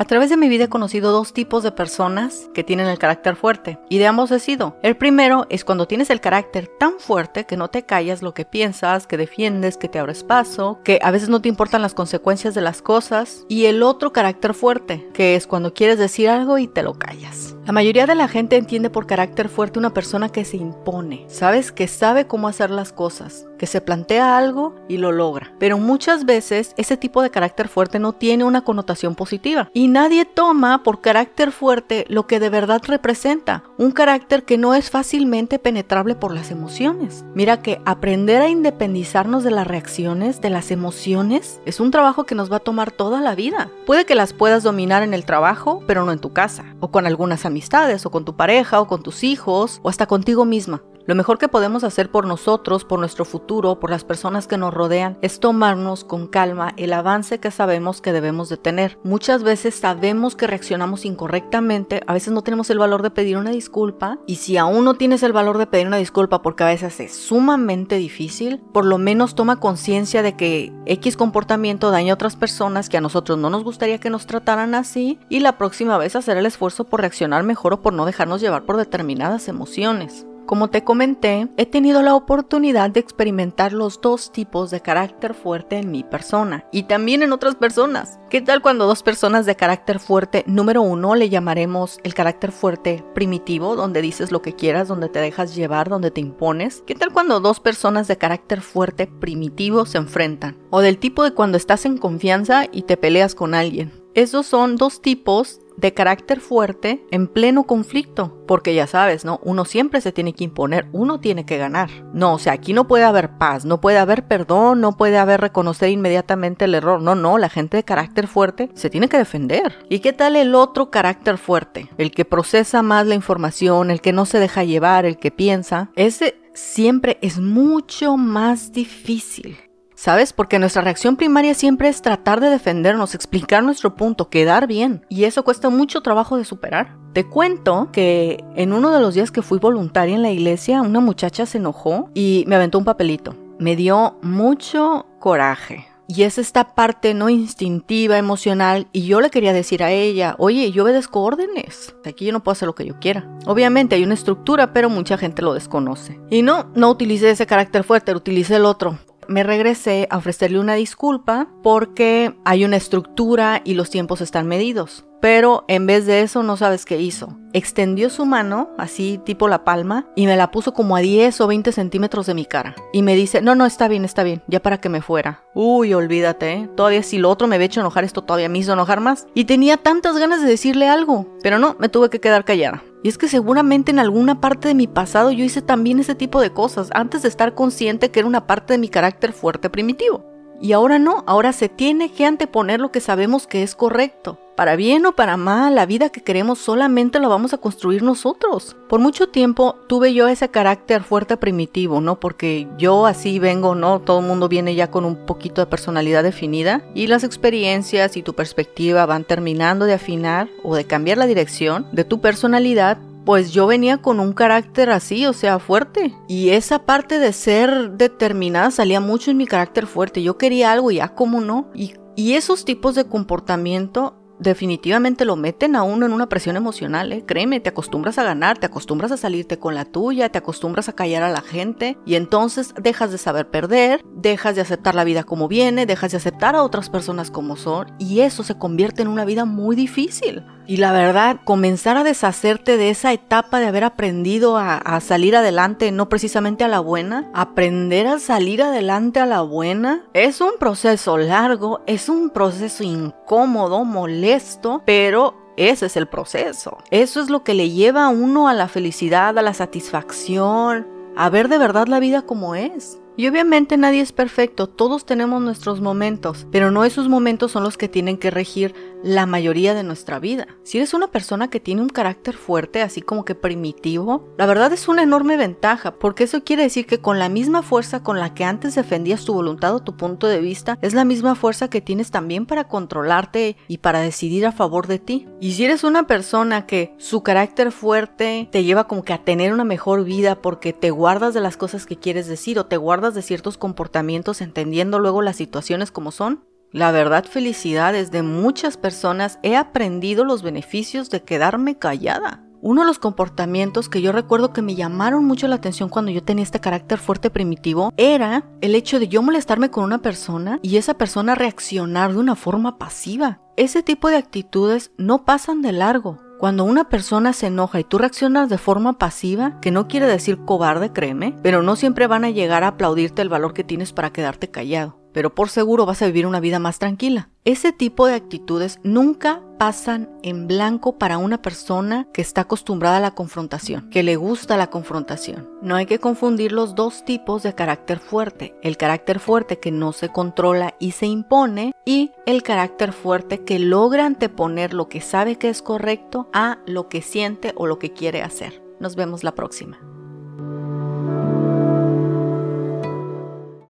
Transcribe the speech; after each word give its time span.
A 0.00 0.04
través 0.04 0.30
de 0.30 0.36
mi 0.36 0.48
vida 0.48 0.64
he 0.64 0.68
conocido 0.68 1.10
dos 1.10 1.32
tipos 1.32 1.64
de 1.64 1.72
personas 1.72 2.48
que 2.54 2.62
tienen 2.62 2.86
el 2.86 3.00
carácter 3.00 3.34
fuerte 3.34 3.80
y 3.88 3.98
de 3.98 4.06
ambos 4.06 4.30
he 4.30 4.38
sido. 4.38 4.76
El 4.84 4.96
primero 4.96 5.46
es 5.50 5.64
cuando 5.64 5.88
tienes 5.88 6.08
el 6.10 6.20
carácter 6.20 6.68
tan 6.78 7.00
fuerte 7.00 7.46
que 7.46 7.56
no 7.56 7.66
te 7.66 7.82
callas 7.82 8.22
lo 8.22 8.32
que 8.32 8.44
piensas, 8.44 9.08
que 9.08 9.16
defiendes, 9.16 9.76
que 9.76 9.88
te 9.88 9.98
abres 9.98 10.22
paso, 10.22 10.78
que 10.84 11.00
a 11.02 11.10
veces 11.10 11.28
no 11.28 11.42
te 11.42 11.48
importan 11.48 11.82
las 11.82 11.94
consecuencias 11.94 12.54
de 12.54 12.60
las 12.60 12.80
cosas. 12.80 13.44
Y 13.48 13.64
el 13.64 13.82
otro 13.82 14.12
carácter 14.12 14.54
fuerte, 14.54 15.08
que 15.14 15.34
es 15.34 15.48
cuando 15.48 15.74
quieres 15.74 15.98
decir 15.98 16.28
algo 16.28 16.58
y 16.58 16.68
te 16.68 16.84
lo 16.84 16.94
callas. 16.94 17.56
La 17.66 17.72
mayoría 17.72 18.06
de 18.06 18.14
la 18.14 18.28
gente 18.28 18.56
entiende 18.56 18.88
por 18.88 19.06
carácter 19.06 19.50
fuerte 19.50 19.78
una 19.78 19.92
persona 19.92 20.30
que 20.30 20.46
se 20.46 20.56
impone, 20.56 21.26
sabes 21.28 21.70
que 21.70 21.86
sabe 21.86 22.26
cómo 22.26 22.48
hacer 22.48 22.70
las 22.70 22.94
cosas, 22.94 23.46
que 23.58 23.66
se 23.66 23.82
plantea 23.82 24.38
algo 24.38 24.74
y 24.88 24.96
lo 24.96 25.12
logra. 25.12 25.52
Pero 25.58 25.76
muchas 25.76 26.24
veces 26.24 26.72
ese 26.78 26.96
tipo 26.96 27.20
de 27.20 27.30
carácter 27.30 27.68
fuerte 27.68 27.98
no 27.98 28.14
tiene 28.14 28.44
una 28.44 28.62
connotación 28.62 29.14
positiva 29.14 29.70
nadie 29.88 30.24
toma 30.24 30.82
por 30.82 31.00
carácter 31.00 31.52
fuerte 31.52 32.04
lo 32.08 32.26
que 32.26 32.40
de 32.40 32.50
verdad 32.50 32.82
representa, 32.86 33.64
un 33.78 33.92
carácter 33.92 34.44
que 34.44 34.58
no 34.58 34.74
es 34.74 34.90
fácilmente 34.90 35.58
penetrable 35.58 36.14
por 36.14 36.34
las 36.34 36.50
emociones. 36.50 37.24
Mira 37.34 37.62
que 37.62 37.80
aprender 37.84 38.42
a 38.42 38.48
independizarnos 38.48 39.44
de 39.44 39.50
las 39.50 39.66
reacciones, 39.66 40.40
de 40.40 40.50
las 40.50 40.70
emociones, 40.70 41.60
es 41.64 41.80
un 41.80 41.90
trabajo 41.90 42.24
que 42.24 42.34
nos 42.34 42.50
va 42.50 42.56
a 42.56 42.60
tomar 42.60 42.90
toda 42.90 43.20
la 43.20 43.34
vida. 43.34 43.70
Puede 43.86 44.04
que 44.04 44.14
las 44.14 44.32
puedas 44.32 44.62
dominar 44.62 45.02
en 45.02 45.14
el 45.14 45.24
trabajo, 45.24 45.82
pero 45.86 46.04
no 46.04 46.12
en 46.12 46.18
tu 46.18 46.32
casa, 46.32 46.64
o 46.80 46.90
con 46.90 47.06
algunas 47.06 47.46
amistades, 47.46 48.04
o 48.06 48.10
con 48.10 48.24
tu 48.24 48.36
pareja, 48.36 48.80
o 48.80 48.86
con 48.86 49.02
tus 49.02 49.24
hijos, 49.24 49.80
o 49.82 49.88
hasta 49.88 50.06
contigo 50.06 50.44
misma. 50.44 50.82
Lo 51.08 51.14
mejor 51.14 51.38
que 51.38 51.48
podemos 51.48 51.84
hacer 51.84 52.10
por 52.10 52.26
nosotros, 52.26 52.84
por 52.84 52.98
nuestro 52.98 53.24
futuro, 53.24 53.80
por 53.80 53.88
las 53.88 54.04
personas 54.04 54.46
que 54.46 54.58
nos 54.58 54.74
rodean, 54.74 55.16
es 55.22 55.40
tomarnos 55.40 56.04
con 56.04 56.26
calma 56.26 56.74
el 56.76 56.92
avance 56.92 57.40
que 57.40 57.50
sabemos 57.50 58.02
que 58.02 58.12
debemos 58.12 58.50
de 58.50 58.58
tener. 58.58 58.98
Muchas 59.04 59.42
veces 59.42 59.74
sabemos 59.74 60.36
que 60.36 60.46
reaccionamos 60.46 61.06
incorrectamente, 61.06 62.02
a 62.06 62.12
veces 62.12 62.34
no 62.34 62.42
tenemos 62.42 62.68
el 62.68 62.78
valor 62.78 63.00
de 63.00 63.10
pedir 63.10 63.38
una 63.38 63.52
disculpa 63.52 64.18
y 64.26 64.34
si 64.34 64.58
aún 64.58 64.84
no 64.84 64.96
tienes 64.96 65.22
el 65.22 65.32
valor 65.32 65.56
de 65.56 65.66
pedir 65.66 65.86
una 65.86 65.96
disculpa 65.96 66.42
porque 66.42 66.64
a 66.64 66.66
veces 66.66 67.00
es 67.00 67.16
sumamente 67.16 67.96
difícil, 67.96 68.60
por 68.74 68.84
lo 68.84 68.98
menos 68.98 69.34
toma 69.34 69.60
conciencia 69.60 70.22
de 70.22 70.36
que 70.36 70.74
X 70.84 71.16
comportamiento 71.16 71.90
daña 71.90 72.12
a 72.12 72.16
otras 72.16 72.36
personas 72.36 72.90
que 72.90 72.98
a 72.98 73.00
nosotros 73.00 73.38
no 73.38 73.48
nos 73.48 73.64
gustaría 73.64 73.98
que 73.98 74.10
nos 74.10 74.26
trataran 74.26 74.74
así 74.74 75.18
y 75.30 75.40
la 75.40 75.56
próxima 75.56 75.96
vez 75.96 76.16
hacer 76.16 76.36
el 76.36 76.44
esfuerzo 76.44 76.84
por 76.84 77.00
reaccionar 77.00 77.44
mejor 77.44 77.72
o 77.72 77.80
por 77.80 77.94
no 77.94 78.04
dejarnos 78.04 78.42
llevar 78.42 78.64
por 78.64 78.76
determinadas 78.76 79.48
emociones. 79.48 80.26
Como 80.48 80.70
te 80.70 80.82
comenté, 80.82 81.46
he 81.58 81.66
tenido 81.66 82.00
la 82.00 82.14
oportunidad 82.14 82.88
de 82.88 83.00
experimentar 83.00 83.74
los 83.74 84.00
dos 84.00 84.32
tipos 84.32 84.70
de 84.70 84.80
carácter 84.80 85.34
fuerte 85.34 85.76
en 85.76 85.90
mi 85.90 86.04
persona 86.04 86.64
y 86.72 86.84
también 86.84 87.22
en 87.22 87.34
otras 87.34 87.54
personas. 87.56 88.18
¿Qué 88.30 88.40
tal 88.40 88.62
cuando 88.62 88.86
dos 88.86 89.02
personas 89.02 89.44
de 89.44 89.56
carácter 89.56 90.00
fuerte, 90.00 90.44
número 90.46 90.80
uno, 90.80 91.14
le 91.16 91.28
llamaremos 91.28 91.98
el 92.02 92.14
carácter 92.14 92.50
fuerte 92.50 93.04
primitivo, 93.14 93.76
donde 93.76 94.00
dices 94.00 94.32
lo 94.32 94.40
que 94.40 94.54
quieras, 94.54 94.88
donde 94.88 95.10
te 95.10 95.20
dejas 95.20 95.54
llevar, 95.54 95.90
donde 95.90 96.10
te 96.10 96.22
impones? 96.22 96.82
¿Qué 96.86 96.94
tal 96.94 97.12
cuando 97.12 97.40
dos 97.40 97.60
personas 97.60 98.08
de 98.08 98.16
carácter 98.16 98.62
fuerte 98.62 99.06
primitivo 99.06 99.84
se 99.84 99.98
enfrentan? 99.98 100.56
O 100.70 100.80
del 100.80 100.96
tipo 100.96 101.24
de 101.24 101.34
cuando 101.34 101.58
estás 101.58 101.84
en 101.84 101.98
confianza 101.98 102.64
y 102.72 102.84
te 102.84 102.96
peleas 102.96 103.34
con 103.34 103.52
alguien. 103.52 103.92
Esos 104.14 104.46
son 104.46 104.76
dos 104.76 105.02
tipos 105.02 105.60
de 105.78 105.94
carácter 105.94 106.40
fuerte 106.40 107.06
en 107.12 107.28
pleno 107.28 107.64
conflicto, 107.64 108.44
porque 108.48 108.74
ya 108.74 108.88
sabes, 108.88 109.24
¿no? 109.24 109.38
Uno 109.44 109.64
siempre 109.64 110.00
se 110.00 110.10
tiene 110.10 110.32
que 110.32 110.44
imponer, 110.44 110.88
uno 110.92 111.20
tiene 111.20 111.46
que 111.46 111.56
ganar. 111.56 111.88
No, 112.12 112.34
o 112.34 112.38
sea, 112.38 112.54
aquí 112.54 112.72
no 112.72 112.88
puede 112.88 113.04
haber 113.04 113.38
paz, 113.38 113.64
no 113.64 113.80
puede 113.80 113.98
haber 113.98 114.26
perdón, 114.26 114.80
no 114.80 114.96
puede 114.96 115.18
haber 115.18 115.40
reconocer 115.40 115.90
inmediatamente 115.90 116.64
el 116.64 116.74
error. 116.74 117.00
No, 117.00 117.14
no, 117.14 117.38
la 117.38 117.48
gente 117.48 117.76
de 117.76 117.84
carácter 117.84 118.26
fuerte 118.26 118.70
se 118.74 118.90
tiene 118.90 119.08
que 119.08 119.18
defender. 119.18 119.86
¿Y 119.88 120.00
qué 120.00 120.12
tal 120.12 120.34
el 120.34 120.56
otro 120.56 120.90
carácter 120.90 121.38
fuerte? 121.38 121.88
El 121.96 122.10
que 122.10 122.24
procesa 122.24 122.82
más 122.82 123.06
la 123.06 123.14
información, 123.14 123.92
el 123.92 124.00
que 124.00 124.12
no 124.12 124.26
se 124.26 124.40
deja 124.40 124.64
llevar, 124.64 125.04
el 125.04 125.18
que 125.18 125.30
piensa. 125.30 125.90
Ese 125.94 126.40
siempre 126.54 127.18
es 127.22 127.38
mucho 127.38 128.16
más 128.16 128.72
difícil. 128.72 129.56
¿Sabes? 129.98 130.32
Porque 130.32 130.60
nuestra 130.60 130.82
reacción 130.82 131.16
primaria 131.16 131.54
siempre 131.54 131.88
es 131.88 132.02
tratar 132.02 132.38
de 132.38 132.50
defendernos, 132.50 133.16
explicar 133.16 133.64
nuestro 133.64 133.96
punto, 133.96 134.30
quedar 134.30 134.68
bien. 134.68 135.04
Y 135.08 135.24
eso 135.24 135.42
cuesta 135.42 135.70
mucho 135.70 136.02
trabajo 136.02 136.36
de 136.36 136.44
superar. 136.44 136.96
Te 137.14 137.26
cuento 137.26 137.88
que 137.90 138.44
en 138.54 138.72
uno 138.72 138.92
de 138.92 139.00
los 139.00 139.14
días 139.14 139.32
que 139.32 139.42
fui 139.42 139.58
voluntaria 139.58 140.14
en 140.14 140.22
la 140.22 140.30
iglesia, 140.30 140.82
una 140.82 141.00
muchacha 141.00 141.46
se 141.46 141.58
enojó 141.58 142.10
y 142.14 142.44
me 142.46 142.54
aventó 142.54 142.78
un 142.78 142.84
papelito. 142.84 143.34
Me 143.58 143.74
dio 143.74 144.20
mucho 144.22 145.04
coraje. 145.18 145.88
Y 146.06 146.22
es 146.22 146.38
esta 146.38 146.76
parte 146.76 147.12
no 147.12 147.28
instintiva, 147.28 148.18
emocional, 148.18 148.86
y 148.92 149.04
yo 149.04 149.20
le 149.20 149.30
quería 149.30 149.52
decir 149.52 149.82
a 149.82 149.90
ella, 149.90 150.36
oye, 150.38 150.70
yo 150.70 150.84
obedezco 150.84 151.22
órdenes, 151.22 151.94
aquí 152.06 152.24
yo 152.24 152.32
no 152.32 152.42
puedo 152.42 152.52
hacer 152.52 152.66
lo 152.66 152.74
que 152.74 152.86
yo 152.86 152.98
quiera. 152.98 153.28
Obviamente 153.46 153.96
hay 153.96 154.04
una 154.04 154.14
estructura, 154.14 154.72
pero 154.72 154.88
mucha 154.88 155.18
gente 155.18 155.42
lo 155.42 155.52
desconoce. 155.52 156.18
Y 156.30 156.42
no, 156.42 156.70
no 156.74 156.88
utilicé 156.88 157.30
ese 157.30 157.46
carácter 157.46 157.82
fuerte, 157.84 158.14
utilicé 158.14 158.56
el 158.56 158.64
otro 158.64 158.96
me 159.28 159.42
regresé 159.42 160.08
a 160.10 160.16
ofrecerle 160.16 160.58
una 160.58 160.74
disculpa 160.74 161.48
porque 161.62 162.34
hay 162.44 162.64
una 162.64 162.76
estructura 162.76 163.60
y 163.64 163.74
los 163.74 163.90
tiempos 163.90 164.20
están 164.20 164.48
medidos. 164.48 165.04
Pero 165.20 165.64
en 165.66 165.86
vez 165.86 166.06
de 166.06 166.22
eso, 166.22 166.42
no 166.42 166.56
sabes 166.56 166.84
qué 166.84 167.00
hizo. 167.00 167.36
Extendió 167.52 168.08
su 168.08 168.24
mano, 168.24 168.70
así 168.78 169.20
tipo 169.24 169.48
la 169.48 169.64
palma, 169.64 170.06
y 170.14 170.26
me 170.26 170.36
la 170.36 170.52
puso 170.52 170.72
como 170.72 170.94
a 170.96 171.00
10 171.00 171.40
o 171.40 171.46
20 171.48 171.72
centímetros 171.72 172.26
de 172.26 172.34
mi 172.34 172.44
cara. 172.44 172.76
Y 172.92 173.02
me 173.02 173.16
dice, 173.16 173.42
no, 173.42 173.56
no, 173.56 173.66
está 173.66 173.88
bien, 173.88 174.04
está 174.04 174.22
bien, 174.22 174.42
ya 174.46 174.60
para 174.60 174.80
que 174.80 174.88
me 174.88 175.02
fuera. 175.02 175.42
Uy, 175.54 175.92
olvídate, 175.92 176.52
¿eh? 176.52 176.70
todavía 176.76 177.02
si 177.02 177.18
lo 177.18 177.30
otro 177.30 177.48
me 177.48 177.56
había 177.56 177.66
hecho 177.66 177.80
enojar, 177.80 178.04
esto 178.04 178.22
todavía 178.22 178.48
me 178.48 178.58
hizo 178.58 178.72
enojar 178.74 179.00
más. 179.00 179.26
Y 179.34 179.46
tenía 179.46 179.76
tantas 179.76 180.16
ganas 180.18 180.40
de 180.40 180.48
decirle 180.48 180.88
algo, 180.88 181.26
pero 181.42 181.58
no, 181.58 181.74
me 181.80 181.88
tuve 181.88 182.10
que 182.10 182.20
quedar 182.20 182.44
callada. 182.44 182.82
Y 183.02 183.08
es 183.08 183.18
que 183.18 183.28
seguramente 183.28 183.90
en 183.90 183.98
alguna 183.98 184.40
parte 184.40 184.68
de 184.68 184.74
mi 184.74 184.86
pasado 184.86 185.30
yo 185.30 185.44
hice 185.44 185.62
también 185.62 186.00
ese 186.00 186.14
tipo 186.14 186.40
de 186.40 186.52
cosas 186.52 186.90
antes 186.92 187.22
de 187.22 187.28
estar 187.28 187.54
consciente 187.54 188.10
que 188.10 188.20
era 188.20 188.28
una 188.28 188.46
parte 188.46 188.72
de 188.72 188.78
mi 188.78 188.88
carácter 188.88 189.32
fuerte 189.32 189.70
primitivo. 189.70 190.24
Y 190.60 190.72
ahora 190.72 190.98
no, 190.98 191.22
ahora 191.26 191.52
se 191.52 191.68
tiene 191.68 192.10
que 192.10 192.26
anteponer 192.26 192.80
lo 192.80 192.90
que 192.90 193.00
sabemos 193.00 193.46
que 193.46 193.62
es 193.62 193.74
correcto. 193.74 194.38
Para 194.56 194.74
bien 194.74 195.06
o 195.06 195.12
para 195.12 195.36
mal, 195.36 195.76
la 195.76 195.86
vida 195.86 196.08
que 196.10 196.20
queremos 196.20 196.58
solamente 196.58 197.20
la 197.20 197.28
vamos 197.28 197.54
a 197.54 197.58
construir 197.58 198.02
nosotros. 198.02 198.76
Por 198.88 198.98
mucho 198.98 199.28
tiempo 199.28 199.76
tuve 199.86 200.14
yo 200.14 200.26
ese 200.26 200.48
carácter 200.48 201.04
fuerte 201.04 201.36
primitivo, 201.36 202.00
¿no? 202.00 202.18
Porque 202.18 202.66
yo 202.76 203.06
así 203.06 203.38
vengo, 203.38 203.76
¿no? 203.76 204.00
Todo 204.00 204.18
el 204.18 204.26
mundo 204.26 204.48
viene 204.48 204.74
ya 204.74 204.90
con 204.90 205.04
un 205.04 205.26
poquito 205.26 205.60
de 205.60 205.68
personalidad 205.70 206.24
definida 206.24 206.82
y 206.92 207.06
las 207.06 207.22
experiencias 207.22 208.16
y 208.16 208.24
tu 208.24 208.34
perspectiva 208.34 209.06
van 209.06 209.22
terminando 209.22 209.84
de 209.84 209.94
afinar 209.94 210.48
o 210.64 210.74
de 210.74 210.86
cambiar 210.86 211.18
la 211.18 211.28
dirección 211.28 211.86
de 211.92 212.02
tu 212.02 212.20
personalidad 212.20 212.98
pues 213.28 213.52
yo 213.52 213.66
venía 213.66 213.98
con 213.98 214.20
un 214.20 214.32
carácter 214.32 214.88
así, 214.88 215.26
o 215.26 215.34
sea, 215.34 215.58
fuerte. 215.58 216.14
Y 216.28 216.48
esa 216.48 216.86
parte 216.86 217.18
de 217.18 217.34
ser 217.34 217.90
determinada 217.90 218.70
salía 218.70 219.00
mucho 219.00 219.30
en 219.30 219.36
mi 219.36 219.46
carácter 219.46 219.86
fuerte. 219.86 220.22
Yo 220.22 220.38
quería 220.38 220.72
algo, 220.72 220.90
ya 220.90 221.08
como 221.14 221.42
no. 221.42 221.70
Y, 221.74 221.92
y 222.16 222.36
esos 222.36 222.64
tipos 222.64 222.94
de 222.94 223.04
comportamiento 223.04 224.16
definitivamente 224.38 225.26
lo 225.26 225.36
meten 225.36 225.76
a 225.76 225.82
uno 225.82 226.06
en 226.06 226.14
una 226.14 226.30
presión 226.30 226.56
emocional, 226.56 227.12
¿eh? 227.12 227.24
créeme, 227.26 227.60
te 227.60 227.68
acostumbras 227.68 228.16
a 228.16 228.24
ganar, 228.24 228.56
te 228.56 228.64
acostumbras 228.64 229.12
a 229.12 229.18
salirte 229.18 229.58
con 229.58 229.74
la 229.74 229.84
tuya, 229.84 230.30
te 230.30 230.38
acostumbras 230.38 230.88
a 230.88 230.94
callar 230.94 231.22
a 231.22 231.30
la 231.30 231.42
gente 231.42 231.98
y 232.06 232.14
entonces 232.14 232.72
dejas 232.80 233.10
de 233.10 233.18
saber 233.18 233.50
perder, 233.50 234.00
dejas 234.14 234.54
de 234.54 234.62
aceptar 234.62 234.94
la 234.94 235.04
vida 235.04 235.24
como 235.24 235.48
viene, 235.48 235.84
dejas 235.84 236.12
de 236.12 236.16
aceptar 236.16 236.56
a 236.56 236.62
otras 236.62 236.88
personas 236.88 237.30
como 237.30 237.56
son 237.56 237.92
y 237.98 238.20
eso 238.20 238.42
se 238.42 238.56
convierte 238.56 239.02
en 239.02 239.08
una 239.08 239.26
vida 239.26 239.44
muy 239.44 239.76
difícil. 239.76 240.44
Y 240.68 240.76
la 240.76 240.92
verdad, 240.92 241.40
comenzar 241.44 241.96
a 241.96 242.04
deshacerte 242.04 242.76
de 242.76 242.90
esa 242.90 243.14
etapa 243.14 243.58
de 243.58 243.66
haber 243.66 243.84
aprendido 243.84 244.58
a, 244.58 244.76
a, 244.76 245.00
salir 245.00 245.34
adelante, 245.34 245.90
no 245.92 246.10
precisamente 246.10 246.62
a 246.62 246.68
la 246.68 246.80
buena, 246.80 247.30
aprender 247.32 248.06
a 248.06 248.18
salir 248.18 248.62
adelante 248.62 249.18
a 249.18 249.24
la 249.24 249.40
buena, 249.40 250.04
es 250.12 250.42
un 250.42 250.58
proceso 250.60 251.16
largo, 251.16 251.80
es 251.86 252.10
un 252.10 252.28
proceso 252.28 252.84
incómodo, 252.84 253.86
molesto, 253.86 254.82
pero 254.84 255.34
ese 255.56 255.86
es 255.86 255.96
el 255.96 256.06
proceso. 256.06 256.76
Eso 256.90 257.22
es 257.22 257.30
lo 257.30 257.44
que 257.44 257.54
le 257.54 257.70
lleva 257.70 258.04
a 258.04 258.10
uno 258.10 258.46
a 258.46 258.52
la 258.52 258.68
felicidad, 258.68 259.38
a 259.38 259.42
la 259.42 259.54
satisfacción, 259.54 260.86
a 261.16 261.30
ver 261.30 261.48
de 261.48 261.56
verdad 261.56 261.88
la 261.88 261.98
vida 261.98 262.20
como 262.20 262.54
es. 262.54 263.00
Y 263.18 263.26
obviamente 263.26 263.76
nadie 263.76 264.00
es 264.00 264.12
perfecto, 264.12 264.68
todos 264.68 265.04
tenemos 265.04 265.42
nuestros 265.42 265.80
momentos, 265.80 266.46
pero 266.52 266.70
no 266.70 266.84
esos 266.84 267.08
momentos 267.08 267.50
son 267.50 267.64
los 267.64 267.76
que 267.76 267.88
tienen 267.88 268.16
que 268.16 268.30
regir 268.30 268.76
la 269.02 269.26
mayoría 269.26 269.74
de 269.74 269.82
nuestra 269.82 270.20
vida. 270.20 270.46
Si 270.62 270.78
eres 270.78 270.94
una 270.94 271.08
persona 271.08 271.50
que 271.50 271.58
tiene 271.58 271.82
un 271.82 271.88
carácter 271.88 272.36
fuerte, 272.36 272.80
así 272.80 273.02
como 273.02 273.24
que 273.24 273.34
primitivo, 273.34 274.28
la 274.38 274.46
verdad 274.46 274.72
es 274.72 274.86
una 274.86 275.02
enorme 275.02 275.36
ventaja, 275.36 275.94
porque 275.98 276.24
eso 276.24 276.44
quiere 276.44 276.62
decir 276.62 276.86
que 276.86 277.00
con 277.00 277.18
la 277.18 277.28
misma 277.28 277.62
fuerza 277.62 278.04
con 278.04 278.20
la 278.20 278.34
que 278.34 278.44
antes 278.44 278.76
defendías 278.76 279.24
tu 279.24 279.34
voluntad 279.34 279.74
o 279.74 279.80
tu 279.80 279.96
punto 279.96 280.28
de 280.28 280.40
vista, 280.40 280.78
es 280.80 280.94
la 280.94 281.04
misma 281.04 281.34
fuerza 281.34 281.68
que 281.68 281.80
tienes 281.80 282.12
también 282.12 282.46
para 282.46 282.68
controlarte 282.68 283.56
y 283.66 283.78
para 283.78 283.98
decidir 283.98 284.46
a 284.46 284.52
favor 284.52 284.86
de 284.86 285.00
ti. 285.00 285.26
Y 285.40 285.54
si 285.54 285.64
eres 285.64 285.82
una 285.82 286.06
persona 286.06 286.66
que 286.66 286.94
su 286.98 287.24
carácter 287.24 287.72
fuerte 287.72 288.48
te 288.52 288.62
lleva 288.62 288.86
como 288.86 289.02
que 289.02 289.12
a 289.12 289.24
tener 289.24 289.52
una 289.52 289.64
mejor 289.64 290.04
vida 290.04 290.40
porque 290.40 290.72
te 290.72 290.92
guardas 290.92 291.34
de 291.34 291.40
las 291.40 291.56
cosas 291.56 291.84
que 291.84 291.96
quieres 291.96 292.28
decir 292.28 292.60
o 292.60 292.66
te 292.66 292.76
guardas 292.76 293.07
de 293.14 293.22
ciertos 293.22 293.58
comportamientos 293.58 294.40
entendiendo 294.40 294.98
luego 294.98 295.22
las 295.22 295.36
situaciones 295.36 295.90
como 295.90 296.10
son, 296.10 296.44
La 296.70 296.92
verdad, 296.92 297.24
felicidades 297.24 298.10
de 298.10 298.22
muchas 298.22 298.76
personas 298.76 299.38
he 299.42 299.56
aprendido 299.56 300.24
los 300.24 300.42
beneficios 300.42 301.08
de 301.08 301.22
quedarme 301.22 301.78
callada. 301.78 302.44
Uno 302.60 302.82
de 302.82 302.88
los 302.88 302.98
comportamientos 302.98 303.88
que 303.88 304.02
yo 304.02 304.10
recuerdo 304.10 304.52
que 304.52 304.62
me 304.62 304.74
llamaron 304.74 305.24
mucho 305.24 305.46
la 305.46 305.54
atención 305.54 305.88
cuando 305.88 306.10
yo 306.10 306.24
tenía 306.24 306.42
este 306.42 306.60
carácter 306.60 306.98
fuerte 306.98 307.30
primitivo 307.30 307.92
era 307.96 308.44
el 308.60 308.74
hecho 308.74 308.98
de 308.98 309.06
yo 309.06 309.22
molestarme 309.22 309.70
con 309.70 309.84
una 309.84 310.02
persona 310.02 310.58
y 310.60 310.76
esa 310.76 310.94
persona 310.94 311.36
reaccionar 311.36 312.12
de 312.12 312.18
una 312.18 312.34
forma 312.34 312.76
pasiva. 312.76 313.40
Ese 313.56 313.82
tipo 313.82 314.08
de 314.08 314.16
actitudes 314.16 314.90
no 314.98 315.24
pasan 315.24 315.62
de 315.62 315.72
largo. 315.72 316.18
Cuando 316.38 316.62
una 316.62 316.88
persona 316.88 317.32
se 317.32 317.48
enoja 317.48 317.80
y 317.80 317.84
tú 317.84 317.98
reaccionas 317.98 318.48
de 318.48 318.58
forma 318.58 318.96
pasiva, 318.96 319.58
que 319.60 319.72
no 319.72 319.88
quiere 319.88 320.06
decir 320.06 320.38
cobarde, 320.44 320.92
créeme, 320.92 321.34
pero 321.42 321.62
no 321.62 321.74
siempre 321.74 322.06
van 322.06 322.24
a 322.24 322.30
llegar 322.30 322.62
a 322.62 322.68
aplaudirte 322.68 323.22
el 323.22 323.28
valor 323.28 323.54
que 323.54 323.64
tienes 323.64 323.92
para 323.92 324.12
quedarte 324.12 324.48
callado 324.48 324.98
pero 325.18 325.34
por 325.34 325.48
seguro 325.48 325.84
vas 325.84 326.00
a 326.00 326.06
vivir 326.06 326.28
una 326.28 326.38
vida 326.38 326.60
más 326.60 326.78
tranquila. 326.78 327.28
Ese 327.44 327.72
tipo 327.72 328.06
de 328.06 328.14
actitudes 328.14 328.78
nunca 328.84 329.42
pasan 329.58 330.08
en 330.22 330.46
blanco 330.46 330.96
para 330.96 331.18
una 331.18 331.42
persona 331.42 332.06
que 332.12 332.22
está 332.22 332.42
acostumbrada 332.42 332.98
a 332.98 333.00
la 333.00 333.16
confrontación, 333.16 333.90
que 333.90 334.04
le 334.04 334.14
gusta 334.14 334.56
la 334.56 334.70
confrontación. 334.70 335.50
No 335.60 335.74
hay 335.74 335.86
que 335.86 335.98
confundir 335.98 336.52
los 336.52 336.76
dos 336.76 337.04
tipos 337.04 337.42
de 337.42 337.52
carácter 337.52 337.98
fuerte, 337.98 338.54
el 338.62 338.76
carácter 338.76 339.18
fuerte 339.18 339.58
que 339.58 339.72
no 339.72 339.92
se 339.92 340.08
controla 340.08 340.76
y 340.78 340.92
se 340.92 341.06
impone 341.06 341.72
y 341.84 342.12
el 342.24 342.44
carácter 342.44 342.92
fuerte 342.92 343.42
que 343.42 343.58
logra 343.58 344.06
anteponer 344.06 344.72
lo 344.72 344.88
que 344.88 345.00
sabe 345.00 345.34
que 345.34 345.48
es 345.48 345.62
correcto 345.62 346.28
a 346.32 346.58
lo 346.64 346.88
que 346.88 347.02
siente 347.02 347.54
o 347.56 347.66
lo 347.66 347.80
que 347.80 347.92
quiere 347.92 348.22
hacer. 348.22 348.62
Nos 348.78 348.94
vemos 348.94 349.24
la 349.24 349.34
próxima. 349.34 349.80